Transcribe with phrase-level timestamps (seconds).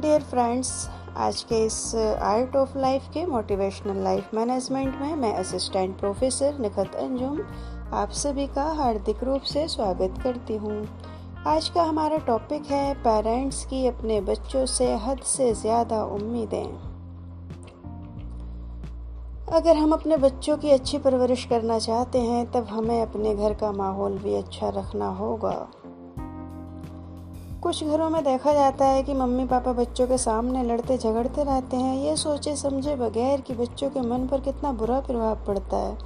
[0.00, 0.70] Dear friends
[1.16, 6.94] आज के इस आर्ट ऑफ़ लाइफ के मोटिवेशनल लाइफ मैनेजमेंट में मैं असिस्टेंट प्रोफेसर निखत
[6.94, 7.40] अंजुम
[7.92, 10.76] आप सभी का हार्दिक रूप से स्वागत करती हूँ।
[11.46, 16.64] आज का हमारा टॉपिक है पेरेंट्स की अपने बच्चों से हद से ज़्यादा उम्मीदें।
[19.52, 23.72] अगर हम अपने बच्चों की अच्छी परवरिश करना चाहते हैं, तब हमें अपने घर का
[23.72, 25.56] माहौल भी अच्छा रखना होगा।
[27.62, 31.76] कुछ घरों में देखा जाता है कि मम्मी पापा बच्चों के सामने लड़ते झगड़ते रहते
[31.76, 35.98] हैं। ये सोचे समझे बगैर कि बच्चों के मन पर कितना बुरा प्रभाव पड़ता है।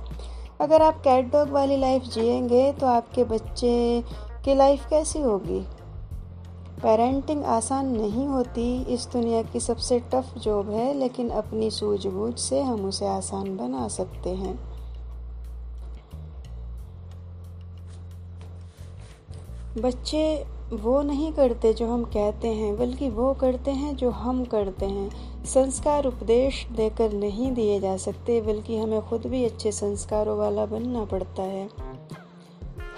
[0.60, 4.04] अगर आप कैट डॉग वाली लाइफ जिएँगे तो आपके बच्चे
[4.44, 5.60] की लाइफ कैसी होगी?
[6.82, 12.62] पेरेंटिंग आसान नहीं होती। इस दुनिया की सबसे टफ जॉब है, लेकिन अपनी सूझबूझ से
[12.62, 14.58] हम उसे आसान बना सकते हैं।
[19.78, 24.86] बच्चे वो नहीं करते जो हम कहते हैं, बल्कि वो करते हैं जो हम करते
[24.86, 25.10] हैं।
[25.44, 31.04] संस्कार उपदेश देकर नहीं दिए जा सकते, बल्कि हमें खुद भी अच्छे संस्कारों वाला बनना
[31.04, 31.68] पड़ता है।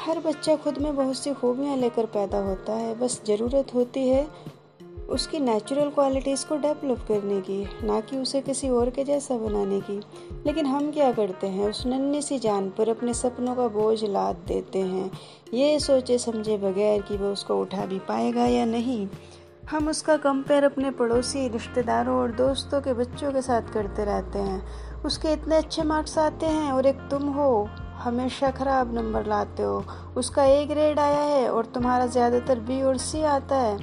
[0.07, 4.29] हर बच्चा खुद में बहुत सी खूबियाँ लेकर पैदा होता है। बस ज़रूरत होती है
[5.11, 9.81] उसकी नेचुरल क्वालिटीज़ को डेवलप करने की, ना कि उसे किसी और के जैसा बनाने
[9.81, 10.01] की।
[10.47, 14.37] लेकिन हम क्या करते हैं, उस नन्ही सी जान पर अपने सपनों का बोझ लाद
[14.37, 15.11] देते हैं।
[15.55, 19.09] ये सोचे समझे बगैर कि वह उसको उठा भी पाएगा या नहीं।
[19.71, 24.63] हम उसका कंपेयर अपने पड़ोसी, रिश्तेदारों और दोस्तों के बच्चों के साथ करते रहते हैं।
[25.03, 29.85] उसके इतने अच्छे मार्क्स आते हैं और एक तुम हो, हमेशा ख़राब नंबर लाते हो।
[30.17, 33.79] उसका ए ग्रेड आया है और तुम्हारा ज़्यादातर बी और सी आता है।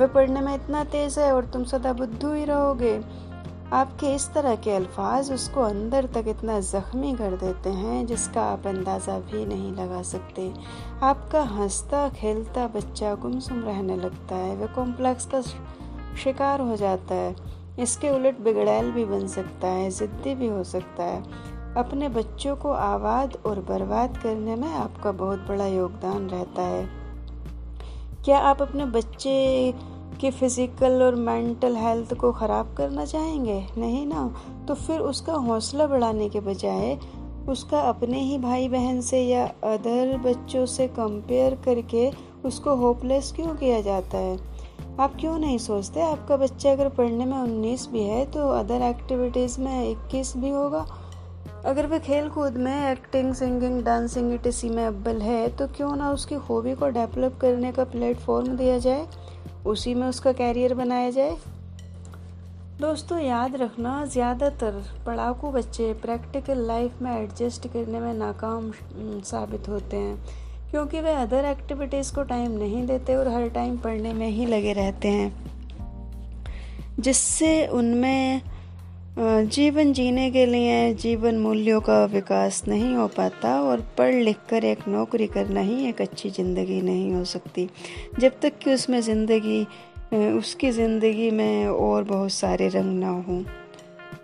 [0.00, 3.00] वह पढ़ने में इतना तेज़ है और तुम सदा बुद्धू ही रहोगे।
[3.72, 8.66] आपके इस तरह के अल्फाज उसको अंदर तक इतना ज़ख्मी कर देते हैं, जिसका आप
[8.66, 10.50] अंदाज़ा भी नहीं लगा सकते।
[11.02, 15.40] आपका हंसता, खेलता बच्चा गुमसुम रहने लगता है, वह कॉम्प्लेक्स का
[16.22, 17.34] शिकार हो जाता है।
[17.78, 21.22] इसके उलट बिगड़ैल भी बन सकता है, ज़िद्दी भी हो सकता है।
[21.76, 26.88] अपने बच्चों को आबाद और बर्बाद करने में आपका बहुत बड़ा योगदान रहता है।
[28.24, 29.34] क्या आप अपने बच्चे
[30.20, 33.60] की फ़िज़िकल और मेंटल हेल्थ को ख़राब करना चाहेंगे?
[33.78, 34.26] नहीं ना।
[34.68, 36.98] तो फिर उसका हौसला बढ़ाने के बजाय
[37.48, 42.10] उसका अपने ही भाई बहन से या अदर बच्चों से कंपेयर करके
[42.44, 44.38] उसको होपलेस क्यों किया जाता है?
[45.00, 46.00] आप क्यों नहीं सोचते?
[46.00, 50.86] आपका बच्चा अगर पढ़ने में उन्नीस भी है तो अदर एक्टिविटीज़ में इक्कीस भी होगा।
[51.64, 56.10] अगर वह खेल कूद में एक्टिंग सिंगिंग डांसिंग इटसी में अब्बल है तो क्यों ना
[56.10, 59.06] उसकी खूबी को डेवलप करने का प्लेटफॉर्म दिया जाए?
[59.66, 61.36] उसी में उसका कैरियर बनाया जाए।
[62.80, 68.70] दोस्तों, याद रखना, ज़्यादातर पढ़ाकू बच्चे प्रैक्टिकल लाइफ में एडजस्ट करने में नाकाम
[69.22, 70.16] साबित होते हैं,
[70.70, 74.72] क्योंकि वे अदर एक्टिविटीज़ को टाइम नहीं देते और हर टाइम पढ़ने में ही लगे
[74.72, 75.32] रहते हैं,
[77.00, 78.40] जिससे उनमें
[79.20, 84.64] जीवन जीने के लिए जीवन मूल्यों का विकास नहीं हो पाता और पढ़ लिख कर
[84.64, 87.68] एक नौकरी करना ही एक अच्छी ज़िंदगी नहीं हो सकती।
[88.20, 89.62] जब तक कि उसमें ज़िंदगी
[90.38, 93.42] उसकी ज़िंदगी में और बहुत सारे रंग ना हों।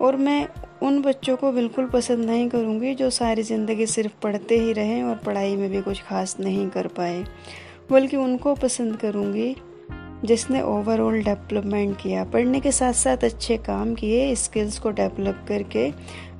[0.01, 0.47] और मैं
[0.83, 5.15] उन बच्चों को बिल्कुल पसंद नहीं करूँगी जो सारी ज़िंदगी सिर्फ़ पढ़ते ही रहें और
[5.15, 7.23] पढ़ाई में भी कुछ खास नहीं कर पाए,
[7.91, 9.55] बल्कि उनको पसंद करूँगी
[10.25, 15.91] जिसने ओवरऑल डेवलपमेंट किया, पढ़ने के साथ साथ अच्छे काम किए स्किल्स को डेवलप करके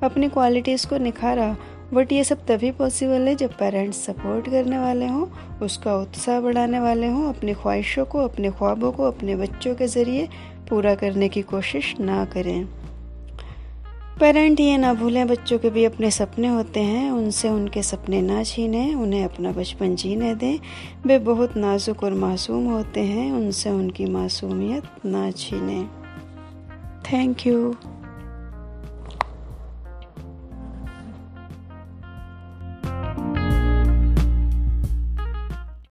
[0.02, 1.56] अपनी क्वालिटीज़ को निखारा।
[1.94, 5.26] बट ये सब तभी पॉसिबल है जब पेरेंट्स सपोर्ट करने वाले हों,
[5.62, 10.28] उसका उत्साह बढ़ाने वाले हों, अपनी ख्वाहिशों को, अपने ख्वाबों को अपने बच्चों के ज़रिए
[10.68, 12.68] पूरा करने की कोशिश ना करें।
[14.20, 18.42] पेरेंट ये ना भूलें, बच्चों के भी अपने सपने होते हैं। उनसे उनके सपने ना
[18.42, 20.58] छीने, उन्हें अपना बचपन जीने दें।
[21.06, 25.82] वे बहुत नाजुक और मासूम होते हैं, उनसे उनकी मासूमियत ना छीने।
[27.12, 27.76] Thank you